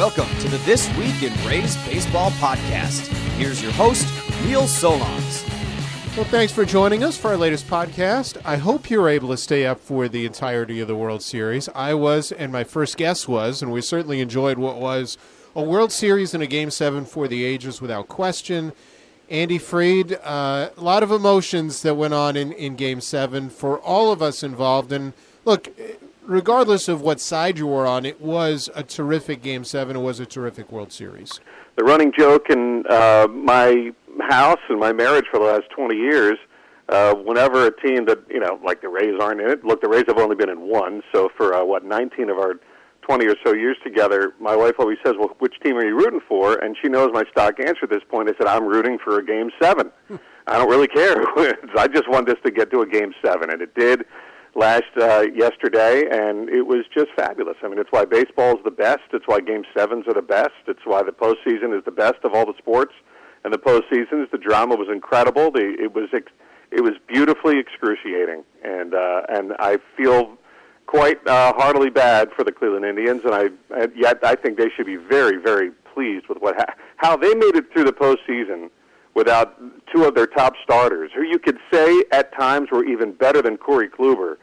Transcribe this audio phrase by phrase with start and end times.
[0.00, 3.06] Welcome to the This Week in Rays Baseball podcast.
[3.36, 4.06] Here's your host,
[4.46, 5.46] Neil Solondz.
[6.16, 8.40] Well, thanks for joining us for our latest podcast.
[8.42, 11.68] I hope you were able to stay up for the entirety of the World Series.
[11.74, 15.18] I was, and my first guest was, and we certainly enjoyed what was
[15.54, 18.72] a World Series and a Game 7 for the ages without question.
[19.28, 23.78] Andy Freed, uh, a lot of emotions that went on in, in Game 7 for
[23.78, 24.92] all of us involved.
[24.92, 25.12] And
[25.44, 25.68] look,
[26.30, 29.96] regardless of what side you were on, it was a terrific Game 7.
[29.96, 31.40] It was a terrific World Series.
[31.76, 33.90] The running joke in uh, my
[34.28, 36.38] house and my marriage for the last 20 years,
[36.88, 39.88] uh, whenever a team that, you know, like the Rays aren't in it, look, the
[39.88, 42.54] Rays have only been in one, so for, uh, what, 19 of our
[43.02, 46.20] 20 or so years together, my wife always says, "Well, which team are you rooting
[46.28, 48.28] for?" And she knows my stock answer at this point.
[48.28, 49.90] I said, "I'm rooting for a game 7.
[50.46, 51.24] I don't really care.
[51.76, 54.04] I just want this to get to a game 7, and it did
[54.54, 57.56] last uh, yesterday, and it was just fabulous.
[57.62, 59.02] I mean, it's why baseball is the best.
[59.12, 60.50] It's why game sevens are the best.
[60.66, 62.92] It's why the postseason is the best of all the sports.
[63.44, 65.50] And the postseasons, the drama was incredible.
[65.50, 66.32] The, it was ex-
[66.70, 70.36] it was beautifully excruciating, and uh, and I feel
[70.86, 73.44] quite uh, heartily bad for the Cleveland Indians, and I
[73.80, 77.34] and yet I think they should be very, very pleased with what ha- how they
[77.34, 78.70] made it through the postseason
[79.14, 79.60] without
[79.92, 83.56] two of their top starters, who you could say at times were even better than
[83.56, 84.36] Corey Kluber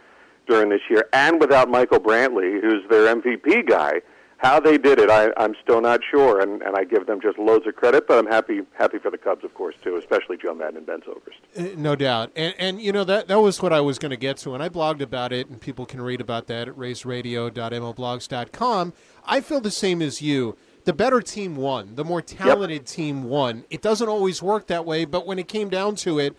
[0.48, 4.02] during this year, and without Michael Brantley, who's their MVP guy.
[4.40, 7.40] How they did it, I, I'm still not sure, and, and I give them just
[7.40, 8.08] loads of credit.
[8.08, 11.02] But I'm happy happy for the Cubs, of course, too, especially Joe Maddon and Ben
[11.02, 11.40] Zobrist.
[11.58, 14.18] Uh, no doubt, and and you know that that was what I was going to
[14.18, 18.94] get to, and I blogged about it, and people can read about that at raysradio.mlblogs.com.
[19.26, 20.56] I feel the same as you.
[20.88, 21.96] The better team won.
[21.96, 22.86] The more talented yep.
[22.86, 23.66] team won.
[23.70, 26.34] It doesn't always work that way, but when it came down to it,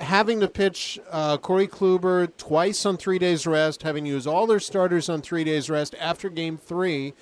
[0.00, 4.58] having to pitch uh, Corey Kluber twice on three days rest, having used all their
[4.58, 7.14] starters on three days rest after Game Three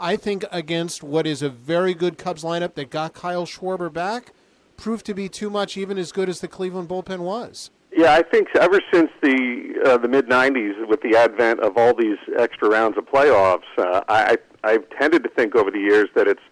[0.00, 4.32] I think against what is a very good Cubs lineup that got Kyle Schwarber back,
[4.76, 7.70] proved to be too much, even as good as the Cleveland bullpen was.
[7.96, 11.94] Yeah, I think ever since the uh, the mid '90s, with the advent of all
[11.94, 16.26] these extra rounds of playoffs, uh, I I've tended to think over the years that
[16.26, 16.42] it's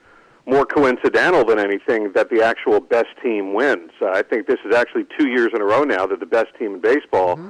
[0.46, 3.90] more coincidental than anything that the actual best team wins.
[4.00, 6.48] Uh, I think this is actually two years in a row now that the best
[6.58, 7.48] team in baseball mm-hmm.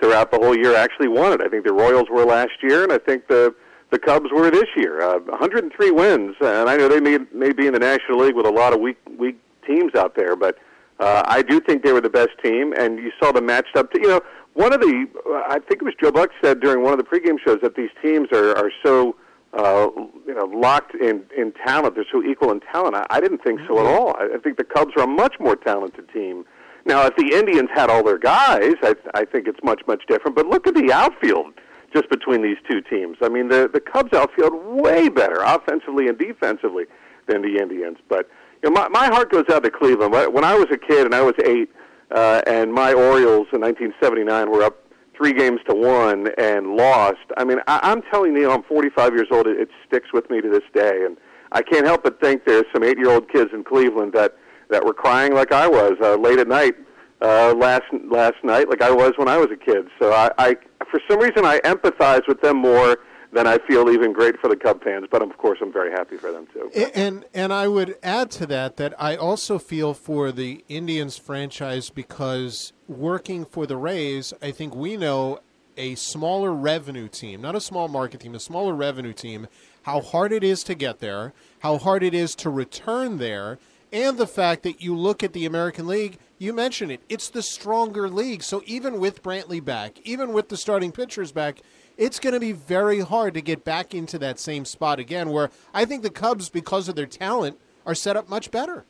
[0.00, 1.40] throughout the whole year actually won it.
[1.42, 3.54] I think the Royals were last year, and I think the
[3.90, 5.00] the Cubs were this year.
[5.00, 8.46] Uh, 103 wins, and I know they may may be in the National League with
[8.46, 10.58] a lot of weak weak teams out there, but
[11.00, 12.72] uh, I do think they were the best team.
[12.72, 14.20] And you saw them matched up to you know
[14.54, 15.06] one of the
[15.48, 17.90] I think it was Joe Buck said during one of the pregame shows that these
[18.02, 19.16] teams are are so
[19.54, 19.88] uh,
[20.26, 21.94] you know locked in in talent.
[21.94, 22.96] They're so equal in talent.
[22.96, 24.16] I, I didn't think so at all.
[24.18, 26.44] I, I think the Cubs are a much more talented team.
[26.84, 30.36] Now, if the Indians had all their guys, I, I think it's much much different.
[30.36, 31.54] But look at the outfield
[31.92, 33.16] just between these two teams.
[33.22, 36.84] I mean, the the Cubs outfield way better offensively and defensively
[37.26, 37.98] than the Indians.
[38.08, 38.28] But
[38.62, 40.12] you know, my my heart goes out to Cleveland.
[40.12, 41.70] When I was a kid and I was eight,
[42.10, 44.87] uh, and my Orioles in 1979 were up
[45.18, 47.18] three games to one and lost.
[47.36, 49.46] I mean, I, I'm telling you, I'm 45 years old.
[49.46, 51.16] It, it sticks with me to this day, and
[51.52, 54.34] I can't help but think there's some eight-year-old kids in Cleveland that
[54.70, 56.74] that were crying like I was uh, late at night
[57.20, 59.86] uh, last last night, like I was when I was a kid.
[59.98, 60.56] So I, I,
[60.90, 62.98] for some reason, I empathize with them more
[63.32, 65.06] than I feel even great for the Cub fans.
[65.10, 66.70] But of course, I'm very happy for them too.
[66.94, 71.90] And and I would add to that that I also feel for the Indians franchise
[71.90, 75.40] because working for the Rays, I think we know
[75.76, 79.46] a smaller revenue team, not a small market team, a smaller revenue team,
[79.82, 83.58] how hard it is to get there, how hard it is to return there,
[83.92, 87.02] and the fact that you look at the American League you mentioned it.
[87.08, 88.42] It's the stronger league.
[88.42, 91.60] So even with Brantley back, even with the starting pitchers back,
[91.98, 95.30] it's going to be very hard to get back into that same spot again.
[95.30, 98.84] Where I think the Cubs, because of their talent, are set up much better.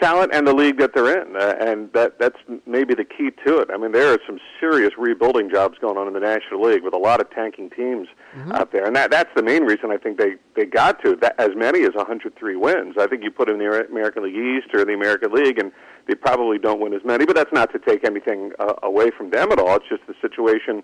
[0.00, 3.58] Talent and the league that they're in, uh, and that that's maybe the key to
[3.58, 3.68] it.
[3.72, 6.94] I mean, there are some serious rebuilding jobs going on in the National League with
[6.94, 8.50] a lot of tanking teams mm-hmm.
[8.50, 11.38] out there, and that that's the main reason I think they they got to that
[11.38, 12.96] as many as 103 wins.
[12.98, 15.70] I think you put in the American League East or the American League, and
[16.08, 19.30] they probably don't win as many, but that's not to take anything uh, away from
[19.30, 19.76] them at all.
[19.76, 20.82] It's just the situation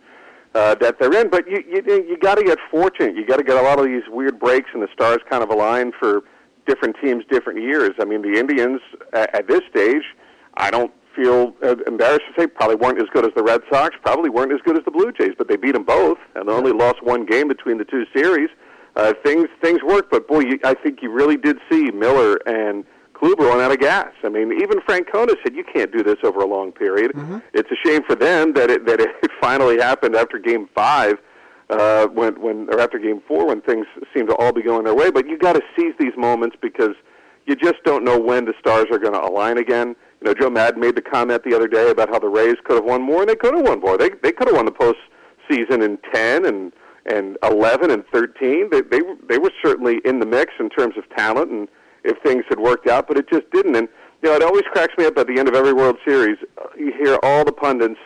[0.55, 1.29] uh, that they're in.
[1.29, 3.17] But you you you got to get fortunate.
[3.17, 5.51] You got to get a lot of these weird breaks, and the stars kind of
[5.51, 6.23] align for
[6.67, 7.91] different teams, different years.
[8.01, 8.81] I mean, the Indians
[9.13, 10.03] at, at this stage,
[10.57, 13.97] I don't feel uh, embarrassed to say probably weren't as good as the Red Sox,
[14.03, 16.53] probably weren't as good as the Blue Jays, but they beat them both, and they
[16.53, 18.49] only lost one game between the two series.
[18.97, 22.85] Uh, things things work, but boy, you, I think you really did see Miller and
[23.21, 24.13] Kluber ran out of gas.
[24.23, 27.13] I mean, even Francona said you can't do this over a long period.
[27.13, 27.39] Mm-hmm.
[27.53, 29.11] It's a shame for them that it that it
[29.41, 31.19] finally happened after Game Five
[31.71, 34.95] uh, when when or after Game Four when things seem to all be going their
[34.95, 35.11] way.
[35.11, 36.95] But you got to seize these moments because
[37.47, 39.97] you just don't know when the stars are going to align again.
[40.21, 42.77] You know, Joe Maddon made the comment the other day about how the Rays could
[42.77, 43.99] have won more, and they could have won more.
[43.99, 46.73] They they could have won the postseason in ten and
[47.07, 48.69] and eleven and thirteen.
[48.71, 51.69] They they they were certainly in the mix in terms of talent and
[52.09, 53.77] if things had worked out, but it just didn't.
[53.77, 53.89] And
[54.23, 56.39] you know, it always cracks me up at the end of every World Series.
[56.61, 58.01] Uh, you hear all the pundits,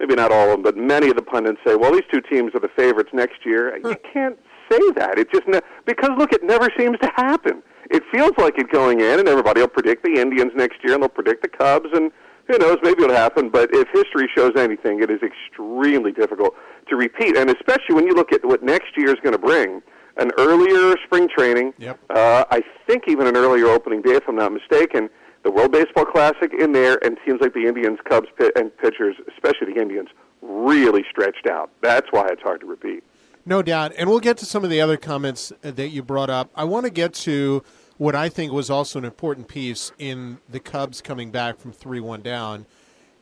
[0.00, 2.54] maybe not all of them, but many of the pundits say, "Well, these two teams
[2.54, 4.38] are the favorites next year." You can't
[4.70, 5.18] say that.
[5.18, 7.62] It just ne- because look, it never seems to happen.
[7.90, 11.02] It feels like it going in, and everybody will predict the Indians next year, and
[11.02, 12.10] they'll predict the Cubs, and
[12.48, 13.48] who knows, maybe it'll happen.
[13.48, 16.54] But if history shows anything, it is extremely difficult
[16.88, 19.82] to repeat, and especially when you look at what next year is going to bring
[20.16, 21.74] an earlier spring training.
[21.78, 21.98] Yep.
[22.10, 25.08] Uh, I think even an earlier opening day, if I'm not mistaken.
[25.42, 29.14] The World Baseball Classic in there, and teams like the Indians, Cubs, pit, and pitchers,
[29.28, 30.08] especially the Indians,
[30.42, 31.70] really stretched out.
[31.82, 33.04] That's why it's hard to repeat.
[33.44, 33.92] No doubt.
[33.96, 36.50] And we'll get to some of the other comments that you brought up.
[36.56, 37.62] I want to get to
[37.96, 42.00] what I think was also an important piece in the Cubs coming back from 3
[42.00, 42.66] 1 down.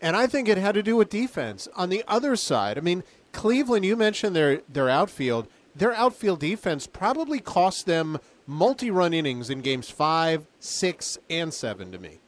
[0.00, 1.69] And I think it had to do with defense.
[1.76, 5.47] On the other side, I mean, Cleveland, you mentioned their, their outfield.
[5.76, 11.91] Their outfield defense probably cost them multi run innings in games five, six, and seven
[11.93, 12.21] to me.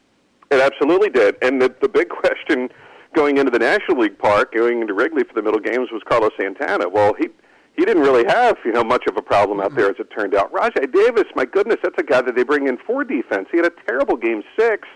[0.51, 1.37] It absolutely did.
[1.43, 2.69] And the, the big question
[3.15, 6.33] going into the National League Park, going into Wrigley for the middle games, was Carlos
[6.39, 6.89] Santana.
[6.89, 7.29] Well, he
[7.77, 10.01] he didn't really have you know much of a problem out there mm-hmm.
[10.01, 10.53] as it turned out.
[10.53, 13.49] Rajai Davis, my goodness, that's a guy that they bring in for defense.
[13.51, 14.89] He had a terrible game six.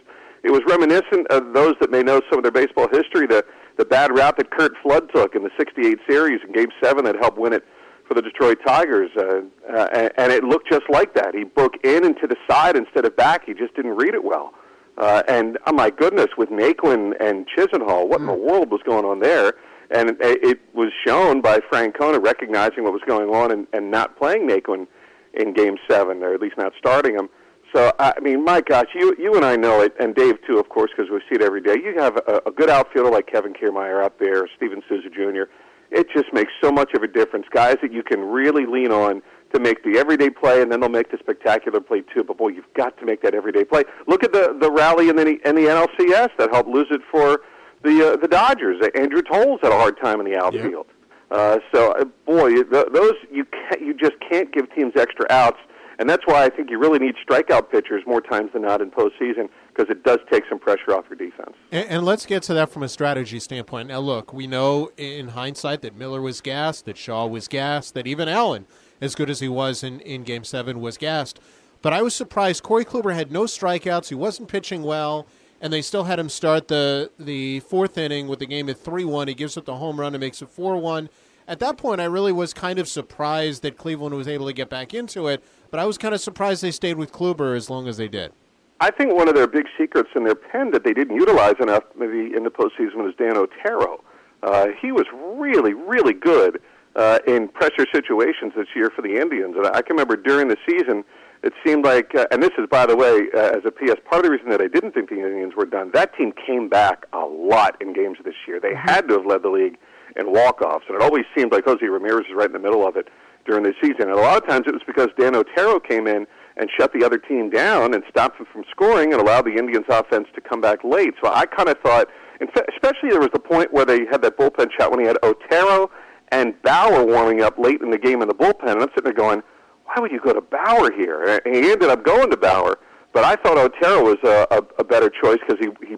[0.43, 3.44] It was reminiscent of those that may know some of their baseball history, the
[3.76, 7.17] the bad route that Curt Flood took in the '68 series in Game Seven that
[7.17, 7.64] helped win it
[8.11, 9.43] for the Detroit Tigers, uh,
[9.73, 11.33] uh, and it looked just like that.
[11.33, 13.47] He broke in and to the side instead of back.
[13.47, 14.53] He just didn't read it well.
[14.99, 18.23] Uh, and oh my goodness, with Naquin and Chisenhall, what mm.
[18.23, 19.55] in the world was going on there?
[19.93, 24.19] And it, it was shown by Francona recognizing what was going on and, and not
[24.19, 24.89] playing Naquin
[25.35, 27.29] in Game Seven, or at least not starting him.
[27.73, 30.69] So I mean, my gosh, you you and I know it, and Dave too, of
[30.69, 31.77] course, because we see it every day.
[31.77, 35.45] You have a, a good outfielder like Kevin Kiermaier out there, Steven Souza Jr
[35.90, 37.46] it just makes so much of a difference.
[37.52, 39.22] Guys that you can really lean on
[39.52, 42.22] to make the everyday play, and then they'll make the spectacular play too.
[42.22, 43.82] But boy, you've got to make that everyday play.
[44.06, 47.40] Look at the the rally in the in the NLCS that helped lose it for
[47.82, 48.84] the uh, the Dodgers.
[48.94, 50.87] Andrew Toles had a hard time in the outfield.
[50.88, 50.96] Yeah.
[51.31, 55.58] Uh, so, uh, boy, those you can't, you just can't give teams extra outs,
[56.00, 58.90] and that's why I think you really need strikeout pitchers more times than not in
[58.90, 59.48] postseason
[59.81, 61.56] because it does take some pressure off your defense.
[61.73, 63.88] And, and, let's get to that from a strategy standpoint.
[63.88, 68.06] Now, look, we know in hindsight that Miller was gassed, that Shaw was gassed, that
[68.06, 68.67] even Allen,
[69.00, 71.41] as good as he was in, in Game 7, was gassed.
[71.81, 72.62] But I was surprised.
[72.62, 74.11] Corey Kluber had no strikeouts.
[74.11, 75.27] He wasn't pitching well,
[75.62, 79.06] and they still had him start the, the fourth inning with the game at 3
[79.06, 79.29] 1.
[79.29, 81.09] He gives up the home run and makes it 4 1.
[81.49, 84.69] At that point, I really was kind of surprised that Cleveland was able to get
[84.69, 87.88] back into it, but I was kind of surprised they stayed with Kluber as long
[87.88, 88.33] as they did.
[88.81, 91.85] I think one of their big secrets in their pen that they didn't utilize enough,
[91.99, 94.03] maybe in the postseason, was Dan Otero.
[94.43, 96.62] Uh, he was really, really good
[96.97, 99.55] uh, in pressure situations this year for the Indians.
[99.56, 101.05] And I can remember during the season,
[101.43, 104.21] it seemed like, uh, and this is, by the way, uh, as a PS, part
[104.21, 107.05] of the reason that I didn't think the Indians were done, that team came back
[107.12, 108.61] a lot in games this year.
[108.61, 109.76] They had to have led the league
[110.17, 112.97] in walk-offs, and it always seemed like Jose Ramirez was right in the middle of
[112.97, 113.09] it
[113.44, 114.09] during the season.
[114.09, 116.26] And a lot of times it was because Dan Otero came in–
[116.61, 119.87] and shut the other team down and stop them from scoring and allow the Indians'
[119.88, 121.14] offense to come back late.
[121.25, 122.07] So I kind of thought,
[122.40, 125.90] especially there was the point where they had that bullpen shot when he had Otero
[126.29, 129.12] and Bauer warming up late in the game in the bullpen, and I'm sitting there
[129.12, 129.43] going,
[129.87, 131.40] why would you go to Bauer here?
[131.45, 132.79] And he ended up going to Bauer,
[133.12, 135.97] but I thought Otero was a, a, a better choice because he, he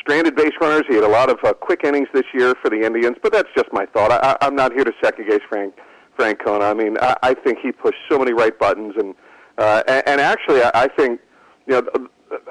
[0.00, 0.84] stranded base runners.
[0.88, 3.48] He had a lot of uh, quick innings this year for the Indians, but that's
[3.56, 4.12] just my thought.
[4.12, 5.74] I, I'm not here to second guess Frank
[6.18, 6.70] Francona.
[6.70, 9.14] I mean, I, I think he pushed so many right buttons and
[9.58, 11.20] uh, and, and actually, I, I think
[11.66, 12.08] you know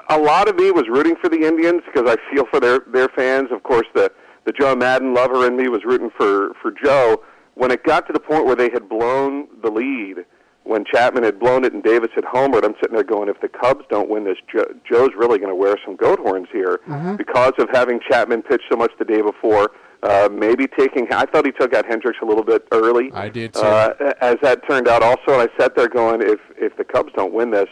[0.10, 3.10] a lot of me was rooting for the Indians because I feel for their their
[3.10, 3.50] fans.
[3.52, 4.12] Of course, the
[4.46, 7.24] the Joe Maddon lover in me was rooting for for Joe.
[7.56, 10.26] When it got to the point where they had blown the lead,
[10.64, 13.50] when Chapman had blown it and Davis had homered, I'm sitting there going, if the
[13.50, 17.16] Cubs don't win this, Joe, Joe's really going to wear some goat horns here mm-hmm.
[17.16, 19.72] because of having Chapman pitch so much the day before.
[20.04, 21.08] Uh, maybe taking.
[21.14, 23.10] I thought he took out Hendricks a little bit early.
[23.14, 23.62] I did too.
[23.62, 27.14] Uh, as that turned out, also, and I sat there going, if if the Cubs
[27.16, 27.70] don't win this,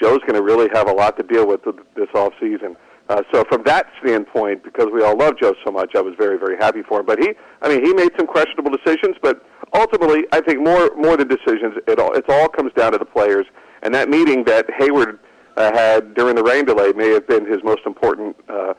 [0.00, 1.60] Joe's going to really have a lot to deal with
[1.94, 2.74] this off season.
[3.10, 6.38] Uh, so from that standpoint, because we all love Joe so much, I was very
[6.38, 7.06] very happy for him.
[7.06, 11.18] But he, I mean, he made some questionable decisions, but ultimately, I think more more
[11.18, 13.44] than decisions, it all it all comes down to the players.
[13.82, 15.18] And that meeting that Hayward
[15.58, 18.36] uh, had during the rain delay may have been his most important.
[18.48, 18.72] Uh,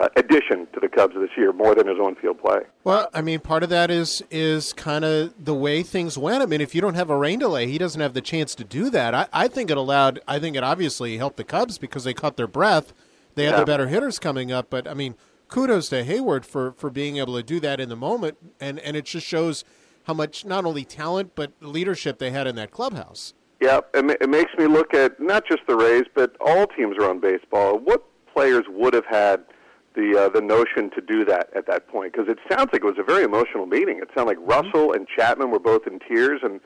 [0.00, 2.60] uh, addition to the Cubs this year more than his on-field play.
[2.84, 6.42] Well, I mean, part of that is is kind of the way things went.
[6.42, 8.64] I mean, if you don't have a rain delay, he doesn't have the chance to
[8.64, 9.14] do that.
[9.14, 10.20] I, I think it allowed.
[10.26, 12.92] I think it obviously helped the Cubs because they caught their breath.
[13.34, 13.60] They had Yeah.
[13.60, 15.14] the better hitters coming up, but I mean,
[15.48, 18.96] kudos to Hayward for for being able to do that in the moment, and and
[18.96, 19.64] it just shows
[20.04, 23.34] how much not only talent but leadership they had in that clubhouse.
[23.60, 27.20] Yeah, it, it makes me look at not just the Rays, but all teams around
[27.20, 27.78] baseball.
[27.78, 28.02] What
[28.32, 29.44] players would have had
[29.94, 32.12] the uh, the notion to do that at that point?
[32.12, 33.98] Because it sounds like it was a very emotional meeting.
[33.98, 36.60] It sounded like Russell and Chapman were both in tears, and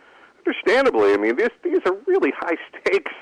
[0.47, 3.13] understandably, I mean, this, these are really high stakes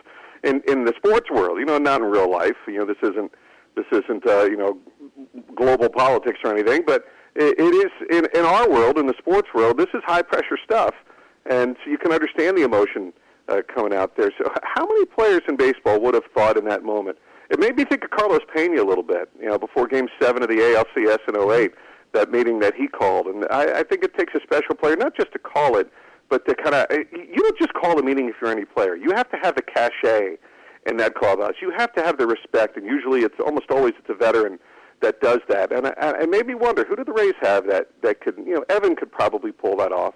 [0.43, 1.59] in in the sports world.
[1.59, 2.57] You know, not in real life.
[2.67, 3.33] You know, this isn't
[3.77, 4.79] this isn't uh, you know
[5.55, 7.05] global politics or anything, but
[7.35, 9.79] it, it is in in our world, in the sports world.
[9.79, 10.95] This is high pressure stuff,
[11.47, 13.13] and so you can understand the emotion
[13.49, 14.31] uh, coming out there.
[14.39, 17.19] So, how many players in baseball would have thought in that moment?
[17.53, 19.29] It made me think of Carlos Pena a little bit.
[19.39, 21.73] You know, before Game Seven of the ALCS in '08,
[22.15, 25.15] that meeting that he called, and I, I think it takes a special player not
[25.15, 25.93] just to call it,
[26.31, 28.97] but to kind of eh, you don't just call a meeting if you're any player.
[28.97, 30.39] You have to have the cachet
[30.87, 31.53] in that clubhouse.
[31.61, 34.59] You have to have the respect, and usually it's almost always it's a veteran
[35.03, 35.73] that does that.
[35.73, 38.65] And it made me wonder who do the Rays have that that could you know
[38.71, 40.15] Evan could probably pull that off.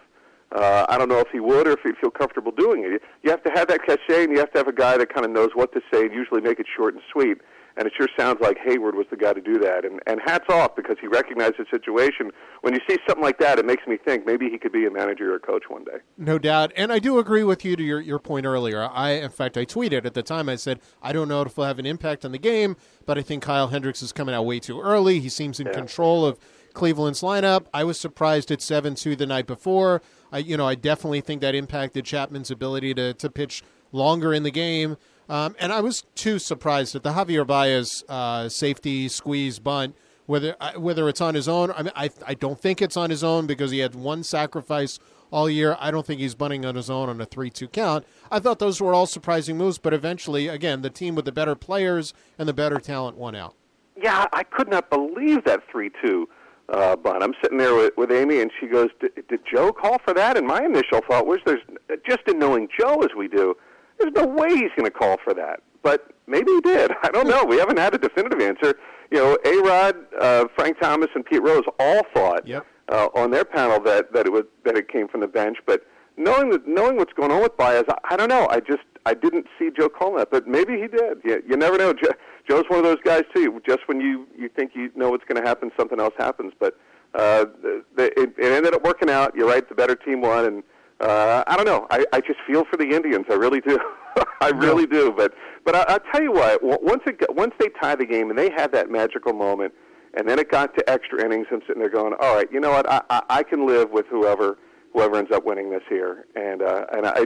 [0.53, 3.03] Uh, I don't know if he would or if he'd feel comfortable doing it.
[3.23, 5.27] You have to have that cachet, and you have to have a guy that kind
[5.27, 7.39] of knows what to say and usually make it short and sweet.
[7.79, 9.85] And it sure sounds like Hayward was the guy to do that.
[9.85, 12.31] And, and hats off because he recognized the situation.
[12.63, 14.91] When you see something like that, it makes me think maybe he could be a
[14.91, 15.99] manager or a coach one day.
[16.17, 16.73] No doubt.
[16.75, 18.89] And I do agree with you to your, your point earlier.
[18.91, 21.65] I, in fact, I tweeted at the time, I said, I don't know if he'll
[21.67, 24.59] have an impact on the game, but I think Kyle Hendricks is coming out way
[24.59, 25.21] too early.
[25.21, 25.75] He seems in Yeah.
[25.75, 26.39] control of
[26.73, 27.67] Cleveland's lineup.
[27.75, 30.01] I was surprised at 7 2 the night before.
[30.33, 34.43] I, you know, I definitely think that impacted Chapman's ability to, to pitch longer in
[34.43, 34.97] the game.
[35.29, 39.97] Um, and I was too surprised at the Javier Baez uh, safety squeeze bunt.
[40.27, 43.11] Whether uh, whether it's on his own, I mean, I I don't think it's on
[43.11, 44.99] his own because he had one sacrifice
[45.31, 45.77] all year.
[45.79, 48.05] I don't think he's bunting on his own on a three-two count.
[48.29, 51.55] I thought those were all surprising moves, but eventually, again, the team with the better
[51.55, 53.55] players and the better talent won out.
[53.97, 56.29] Yeah, I could not believe that three-two
[56.69, 57.23] uh, bunt.
[57.23, 60.37] I'm sitting there with, with Amy, and she goes, "Did did Joe call for that?"
[60.37, 61.63] And my initial thought was, "There's
[62.07, 63.55] just in knowing Joe as we do,
[63.99, 66.91] there's no way he's going to call for that." But maybe he did.
[67.03, 67.45] I don't know.
[67.45, 68.75] We haven't had a definitive answer.
[69.11, 69.59] You know, A.
[69.63, 72.67] Rod, uh, Frank Thomas, and Pete Rose all thought Yep.
[72.89, 75.83] uh, on their panel that that it was that it came from the bench, but.
[76.17, 78.49] Knowing that, knowing what's going on with Baez, I, I don't know.
[78.51, 81.19] I just I didn't see Joe calling that, but maybe he did.
[81.25, 81.93] You, you never know.
[81.93, 82.13] Joe,
[82.49, 83.61] Joe's one of those guys too.
[83.67, 86.53] Just when you you think you know what's going to happen, something else happens.
[86.59, 86.79] But
[87.15, 89.35] uh, the, the, it, it ended up working out.
[89.37, 89.67] You're right.
[89.69, 90.63] The better team won, and
[91.01, 91.87] uh, I don't know.
[91.91, 93.27] I, I just feel for the Indians.
[93.31, 93.79] I really do.
[94.41, 95.13] I really do.
[95.17, 96.63] But but I, I'll tell you what.
[96.63, 99.75] Once it once they tied the game and they had that magical moment,
[100.15, 102.71] and then it got to extra innings, I'm sitting there going, all right, you know
[102.71, 102.91] what?
[102.91, 104.57] I, I, I can live with whoever
[104.97, 106.27] whoever ends up winning this here.
[106.35, 107.21] And uh, and I,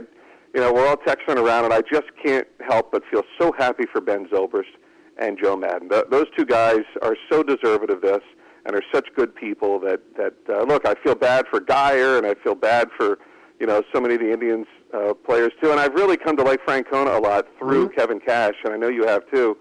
[0.53, 3.85] you know, we're all texting around, and I just can't help but feel so happy
[3.91, 4.75] for Ben Zobrist
[5.17, 5.89] and Joe Maddon.
[5.89, 8.19] Th- those two guys are so deserving of this,
[8.65, 10.85] and are such good people that that uh, look.
[10.85, 13.19] I feel bad for Guyer, and I feel bad for
[13.59, 15.71] you know so many of the Indians uh, players too.
[15.71, 18.89] And I've really come to like Francona a lot through Kevin Cash, and I know
[18.89, 19.57] you have too,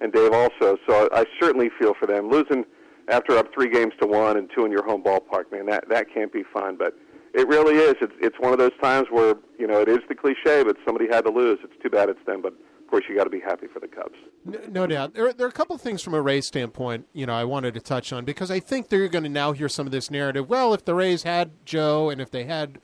[0.00, 0.78] and Dave also.
[0.88, 2.64] So I certainly feel for them losing
[3.08, 5.52] after up three games to one and two in your home ballpark.
[5.52, 6.96] Man, that that can't be fun, but.
[7.32, 7.94] It really is.
[8.00, 11.06] It's it's one of those times where you know it is the cliche, but somebody
[11.08, 11.58] had to lose.
[11.62, 13.86] It's too bad it's them, but of course you got to be happy for the
[13.86, 14.16] Cubs.
[14.44, 15.14] No, no doubt.
[15.14, 17.74] There, there are a couple of things from a Rays standpoint, you know, I wanted
[17.74, 20.48] to touch on because I think they're going to now hear some of this narrative.
[20.48, 22.80] Well, if the Rays had Joe and if they had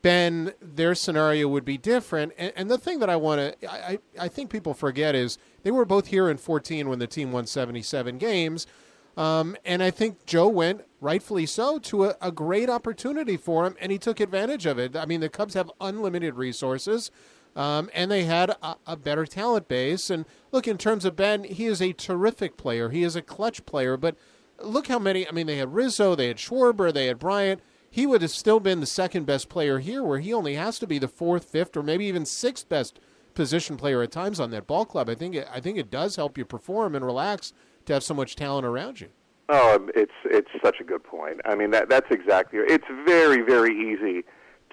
[0.00, 2.32] Ben, their scenario would be different.
[2.38, 5.70] And, and the thing that I want to, I, I think people forget is they
[5.70, 8.66] were both here in 14 when the team won 77 games.
[9.16, 13.76] Um, and I think Joe went, rightfully so, to a, a great opportunity for him,
[13.80, 14.96] and he took advantage of it.
[14.96, 17.10] I mean, the Cubs have unlimited resources,
[17.54, 20.10] um, and they had a, a better talent base.
[20.10, 22.90] And look, in terms of Ben, he is a terrific player.
[22.90, 24.16] He is a clutch player, but
[24.60, 25.28] look how many.
[25.28, 27.60] I mean, they had Rizzo, they had Schwarber, they had Bryant.
[27.88, 30.86] He would have still been the second best player here, where he only has to
[30.88, 32.98] be the fourth, fifth, or maybe even sixth best
[33.34, 35.08] position player at times on that ball club.
[35.08, 37.52] I think it, I think it does help you perform and relax
[37.86, 39.08] to have so much talent around you.
[39.48, 41.40] Oh, it's it's such a good point.
[41.44, 42.60] I mean that that's exactly.
[42.60, 44.24] It's very very easy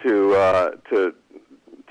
[0.05, 1.13] to uh, to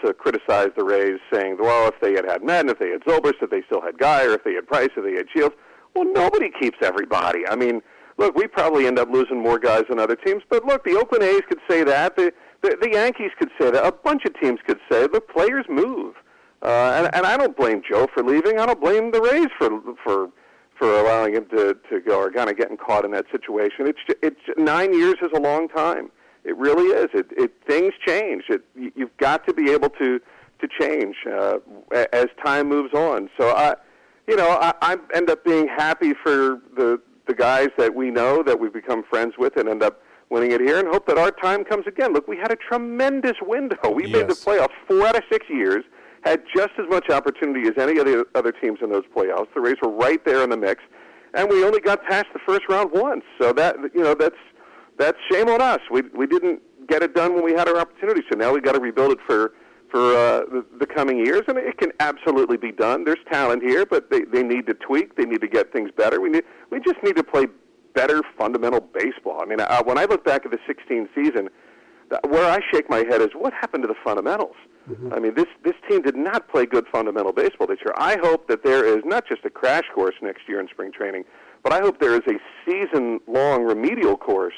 [0.04, 3.42] to criticize the Rays, saying, well, if they had had Maddon, if they had Zobrist,
[3.42, 5.54] if they still had Guyer, if they had Price, if they had Shields.
[5.94, 7.46] Well, nobody keeps everybody.
[7.48, 7.82] I mean,
[8.16, 11.24] look, we probably end up losing more guys than other teams, but look, the Oakland
[11.24, 12.16] A's could say that.
[12.16, 13.84] The the, the Yankees could say that.
[13.84, 16.14] A bunch of teams could say, the players move.
[16.62, 18.58] Uh, and, and I don't blame Joe for leaving.
[18.58, 19.70] I don't blame the Rays for
[20.02, 20.28] for
[20.80, 23.86] for allowing him to to go or kind of getting caught in that situation.
[23.86, 26.10] It's it's nine years is a long time.
[26.42, 27.08] It really is.
[27.12, 28.44] It, it things change.
[28.48, 30.18] It, you've got to be able to
[30.60, 31.58] to change uh,
[32.12, 33.28] as time moves on.
[33.38, 33.76] So I,
[34.26, 38.42] you know, I, I end up being happy for the the guys that we know
[38.42, 41.30] that we've become friends with and end up winning it here, and hope that our
[41.30, 42.14] time comes again.
[42.14, 43.90] Look, we had a tremendous window.
[43.90, 44.12] We yes.
[44.12, 45.84] made the playoffs four out of six years
[46.22, 49.46] had just as much opportunity as any of the other teams in those playoffs.
[49.54, 50.82] The Rays were right there in the mix,
[51.34, 53.24] and we only got past the first round once.
[53.40, 54.36] So that you know that's
[54.98, 55.80] that's shame on us.
[55.90, 58.22] We we didn't get it done when we had our opportunity.
[58.30, 59.52] So now we've got to rebuild it for
[59.90, 63.04] for uh, the, the coming years, and it can absolutely be done.
[63.04, 65.16] There's talent here, but they they need to tweak.
[65.16, 66.20] They need to get things better.
[66.20, 67.46] We need we just need to play
[67.94, 69.40] better fundamental baseball.
[69.42, 71.48] I mean, uh, when I look back at the 16 season,
[72.28, 74.54] where I shake my head is what happened to the fundamentals.
[74.88, 75.12] Mm-hmm.
[75.12, 77.94] I mean, this this team did not play good fundamental baseball this year.
[77.96, 81.24] I hope that there is not just a crash course next year in spring training,
[81.62, 84.54] but I hope there is a season-long remedial course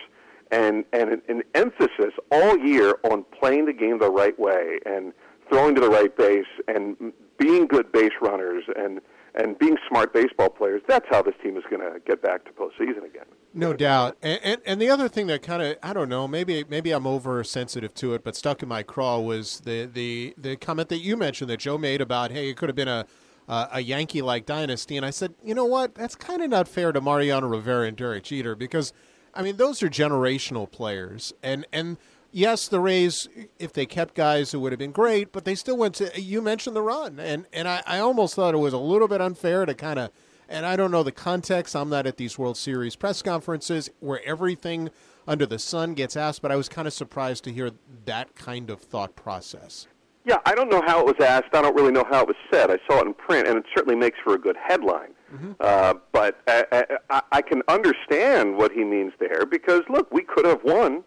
[0.51, 5.13] and and an, an emphasis all year on playing the game the right way and
[5.49, 9.01] throwing to the right base and being good base runners and
[9.35, 10.83] and being smart baseball players.
[10.87, 13.25] That's how this team is going to get back to postseason again.
[13.55, 14.17] No doubt.
[14.23, 17.07] And, and, and the other thing that kind of I don't know maybe maybe I'm
[17.07, 21.17] oversensitive to it, but stuck in my craw was the the the comment that you
[21.17, 23.07] mentioned that Joe made about hey it could have been a
[23.49, 26.93] a Yankee like dynasty, and I said you know what that's kind of not fair
[26.93, 28.93] to Mariano Rivera and Derek Jeter because
[29.35, 31.99] I mean those are generational players and and.
[32.35, 35.77] Yes, the Rays, if they kept guys, it would have been great, but they still
[35.77, 36.21] went to.
[36.21, 39.21] You mentioned the run, and and I, I almost thought it was a little bit
[39.21, 40.11] unfair to kind of
[40.53, 41.75] and I don't know the context.
[41.75, 44.91] I'm not at these World Series press conferences where everything
[45.27, 47.71] under the sun gets asked, but I was kind of surprised to hear
[48.05, 49.87] that kind of thought process.
[50.25, 51.49] Yeah, I don't know how it was asked.
[51.55, 52.71] I don't really know how it was said.
[52.71, 55.15] I saw it in print, and it certainly makes for a good headline.
[55.35, 55.53] Mm-hmm.
[55.59, 60.45] Uh, but I, I, I can understand what he means there because, look, we could
[60.45, 61.03] have won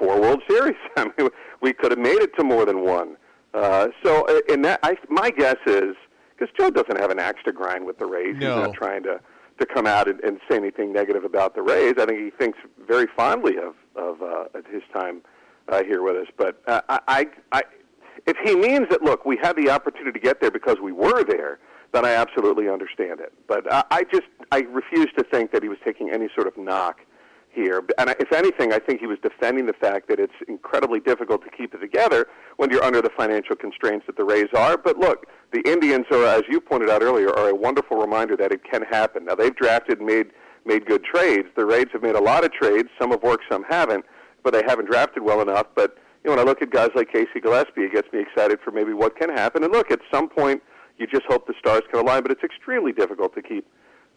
[0.00, 0.76] four World Series.
[0.96, 1.28] I mean,
[1.60, 3.16] we could have made it to more than one.
[3.54, 5.94] Uh, so, uh, in that, I, my guess is
[6.36, 8.36] because Joe doesn't have an axe to grind with the Rays.
[8.38, 8.56] No.
[8.56, 9.20] He's not trying to
[9.58, 11.94] to come out and, and say anything negative about the Rays.
[11.98, 12.58] I think he thinks
[12.88, 15.20] very fondly of of uh, his time
[15.68, 16.28] uh, here with us.
[16.36, 17.62] But uh, I, I,
[18.26, 21.24] if he means that, look, we had the opportunity to get there because we were
[21.24, 21.58] there,
[21.92, 23.32] then I absolutely understand it.
[23.46, 26.56] But I, I just I refuse to think that he was taking any sort of
[26.56, 27.00] knock
[27.52, 27.82] here.
[27.98, 31.50] And if anything, I think he was defending the fact that it's incredibly difficult to
[31.50, 34.76] keep it together when you're under the financial constraints that the Rays are.
[34.76, 38.52] But look, the Indians are, as you pointed out earlier, are a wonderful reminder that
[38.52, 39.24] it can happen.
[39.24, 40.26] Now they've drafted and made
[40.66, 41.48] made good trades.
[41.56, 42.88] The Rays have made a lot of trades.
[43.00, 44.04] Some have worked, some haven't,
[44.44, 45.66] but they haven't drafted well enough.
[45.74, 48.58] But you know, when I look at guys like Casey Gillespie, it gets me excited
[48.62, 49.64] for maybe what can happen.
[49.64, 50.62] And look, at some point,
[50.98, 52.22] you just hope the stars can align.
[52.22, 53.66] But it's extremely difficult to keep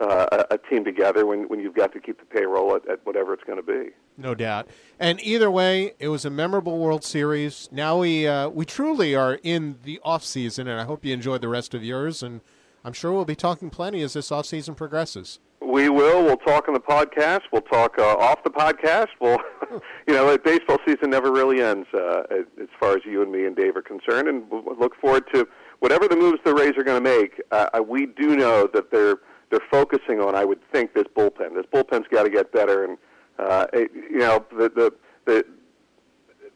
[0.03, 3.05] uh, a, a, team together when, when you've got to keep the payroll at, at
[3.05, 3.91] whatever it's going to be.
[4.17, 4.67] No doubt.
[4.99, 7.69] And either way, it was a memorable World Series.
[7.71, 11.41] Now we uh, we truly are in the off season, and I hope you enjoyed
[11.41, 12.21] the rest of yours.
[12.21, 12.41] And
[12.83, 15.39] I'm sure we'll be talking plenty as this off season progresses.
[15.61, 16.23] We will.
[16.23, 17.41] We'll talk on the podcast.
[17.51, 19.07] We'll talk uh, off the podcast.
[19.21, 19.39] We'll,
[20.07, 23.55] you know, baseball season never really ends uh, as far as you and me and
[23.55, 25.47] Dave are concerned, and we'll look forward to
[25.79, 27.41] whatever the moves the Rays are going to make.
[27.51, 29.17] Uh, we do know that they're
[29.53, 31.53] they're focusing on, I would think, this bullpen.
[31.53, 32.97] This bullpen's got to get better, and
[33.37, 34.93] uh, it, you know the the
[35.25, 35.45] the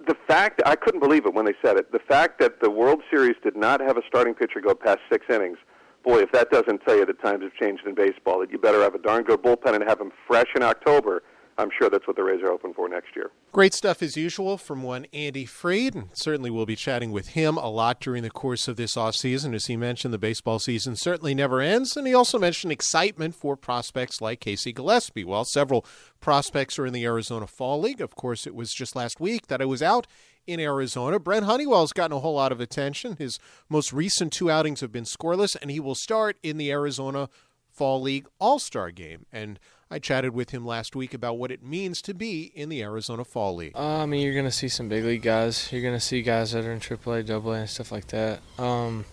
[0.07, 1.91] the fact I couldn't believe it when they said it.
[1.91, 5.27] The fact that the World Series did not have a starting pitcher go past six
[5.29, 5.59] innings.
[6.03, 8.81] Boy, if that doesn't tell you that times have changed in baseball, that you better
[8.81, 11.21] have a darn good bullpen and have them fresh in October
[11.59, 13.31] I'm sure that's what the Rays are hoping for next year.
[13.51, 17.57] Great stuff as usual from one Andy Freed, and certainly we'll be chatting with him
[17.57, 19.55] a lot during the course of this offseason.
[19.55, 23.57] As he mentioned, the baseball season certainly never ends, and he also mentioned excitement for
[23.57, 25.23] prospects like Casey Gillespie.
[25.23, 25.83] While several
[26.19, 29.61] prospects are in the Arizona Fall League, of course, it was just last week that
[29.61, 30.05] I was out
[30.45, 31.19] in Arizona.
[31.19, 33.15] Brent Honeywell's gotten a whole lot of attention.
[33.17, 37.29] His most recent two outings have been scoreless, and he will start in the Arizona
[37.71, 39.25] Fall League All Star game.
[39.31, 42.83] And I chatted with him last week about what it means to be in the
[42.83, 43.71] Arizona Fall League.
[43.73, 45.71] Uh, I mean, you're going to see some big league guys.
[45.71, 48.41] You're going to see guys that are in AAA, AA, and stuff like that.
[48.59, 49.05] Um,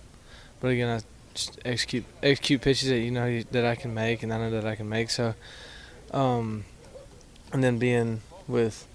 [0.61, 1.01] but again, I
[1.33, 4.65] just execute execute pitches that you know that I can make, and I know that
[4.65, 5.11] I can make.
[5.11, 5.35] So,
[6.11, 6.65] um,
[7.53, 8.87] and then being with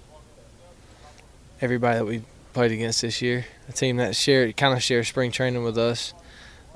[1.62, 5.32] everybody that we played against this year, a team that shared kind of shared spring
[5.32, 6.12] training with us,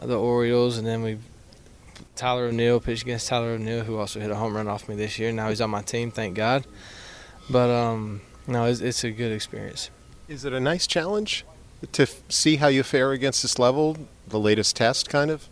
[0.01, 1.19] the Orioles, and then we
[2.17, 5.19] Tyler O'Neill pitched against Tyler O'Neill, who also hit a home run off me this
[5.19, 5.33] year.
[5.33, 6.67] Now he's on my team, thank God.
[7.51, 9.91] But um, no, it's, it's a good experience.
[10.29, 11.45] Is it a nice challenge
[11.93, 13.97] to f- see how you fare against this level?
[14.29, 15.49] The latest test, kind of.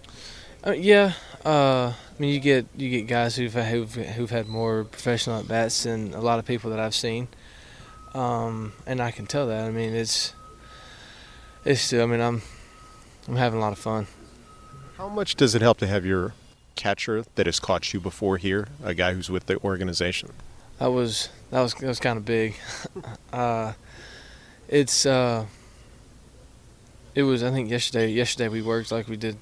[0.66, 1.12] Uh, yeah.
[1.44, 5.48] Uh, I mean, you get you get guys who've who've, who've had more professional at
[5.48, 7.28] bats than a lot of people that I've seen,
[8.14, 9.64] um, and I can tell that.
[9.64, 10.32] I mean, it's
[11.64, 12.04] it's still.
[12.04, 12.42] I mean, I'm
[13.26, 14.06] I'm having a lot of fun.
[15.02, 16.32] How much does it help to have your
[16.76, 20.30] catcher that has caught you before here, a guy who's with the organization?
[20.78, 22.54] That was that was that was kind of big.
[23.32, 23.72] uh,
[24.68, 25.46] it's uh,
[27.16, 28.12] it was I think yesterday.
[28.12, 29.38] Yesterday we worked like we did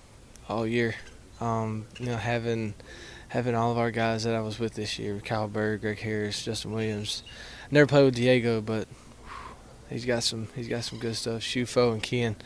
[0.49, 0.95] all year.
[1.43, 2.73] Um, you know, having
[3.29, 6.43] having all of our guys that I was with this year, Kyle Bird, Greg Harris,
[6.43, 7.23] Justin Williams.
[7.71, 8.89] Never played with Diego, but
[9.91, 11.43] he's got some he's got some good stuff.
[11.43, 12.37] Ciuffo and Kean.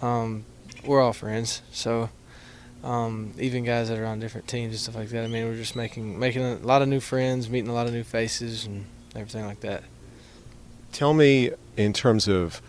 [0.00, 0.46] Um,
[0.86, 2.08] we're all friends, so
[2.86, 5.24] um, even guys that are on different teams and stuff like that.
[5.24, 7.92] I mean, we're just making making a lot of new friends, meeting a lot of
[7.92, 9.82] new faces, and everything like that.
[10.92, 12.62] Tell me, in terms of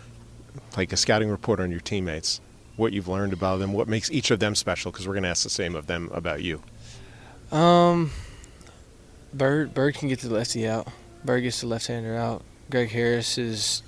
[0.76, 2.40] like a scouting report on your teammates,
[2.76, 5.28] what you've learned about them, what makes each of them special, because we're going to
[5.28, 6.62] ask the same of them about you.
[7.52, 8.10] Um,
[9.32, 10.88] Bird Bird can get the lefty out.
[11.24, 12.42] Bird gets the left-hander out.
[12.70, 13.82] Greg Harris is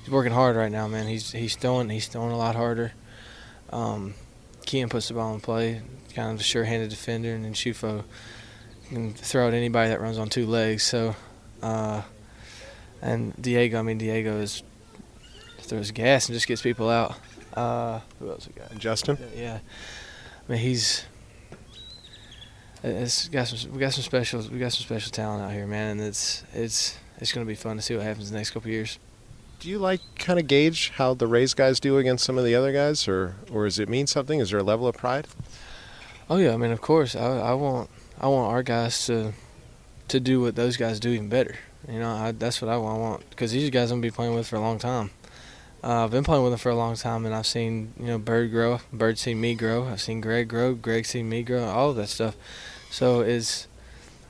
[0.00, 1.08] he's working hard right now, man.
[1.08, 2.92] He's he's throwing he's throwing a lot harder.
[3.70, 4.14] Um,
[4.72, 5.82] Kean puts the ball in play,
[6.14, 8.04] kind of a sure-handed defender, and then Ciuffo
[8.88, 10.82] can throw at anybody that runs on two legs.
[10.82, 11.14] So,
[11.62, 12.00] uh,
[13.02, 14.62] and Diego, I mean Diego is
[15.58, 17.16] throws gas and just gets people out.
[17.52, 18.74] Uh, who else we got?
[18.78, 19.18] Justin?
[19.36, 19.58] Yeah,
[20.48, 21.04] I mean he's.
[22.82, 23.74] It's got some.
[23.74, 24.40] We got some special.
[24.50, 27.56] We got some special talent out here, man, and it's it's it's going to be
[27.56, 28.98] fun to see what happens in the next couple years.
[29.62, 32.52] Do you like kind of gauge how the Rays guys do against some of the
[32.52, 34.40] other guys, or or does it mean something?
[34.40, 35.28] Is there a level of pride?
[36.28, 37.14] Oh yeah, I mean of course.
[37.14, 37.88] I I want
[38.20, 39.34] I want our guys to
[40.08, 41.54] to do what those guys do even better.
[41.88, 43.30] You know, I, that's what I want.
[43.30, 45.12] Because these guys I'm gonna be playing with for a long time.
[45.84, 48.18] Uh, I've been playing with them for a long time, and I've seen you know
[48.18, 49.86] Bird grow, Bird seen me grow.
[49.86, 51.62] I've seen Greg grow, Greg seen me grow.
[51.66, 52.34] All of that stuff.
[52.90, 53.68] So it's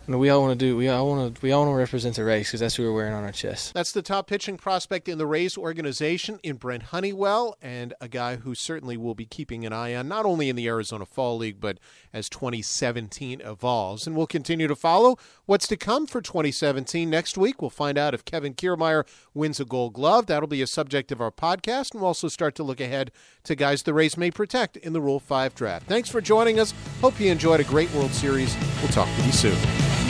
[0.09, 0.77] Mean, we all want to do.
[0.77, 1.43] We all want to.
[1.43, 3.73] We all want to represent the Rays because that's who we're wearing on our chest.
[3.73, 8.37] That's the top pitching prospect in the Rays organization in Brent Honeywell, and a guy
[8.37, 11.61] who certainly will be keeping an eye on not only in the Arizona Fall League
[11.61, 11.79] but
[12.13, 14.07] as 2017 evolves.
[14.07, 17.09] And we'll continue to follow what's to come for 2017.
[17.09, 20.27] Next week, we'll find out if Kevin Kiermaier wins a Gold Glove.
[20.27, 23.13] That'll be a subject of our podcast, and we'll also start to look ahead
[23.45, 25.87] to guys the Rays may protect in the Rule Five draft.
[25.87, 26.75] Thanks for joining us.
[27.01, 28.57] Hope you enjoyed a great World Series.
[28.81, 30.02] We'll talk to you soon.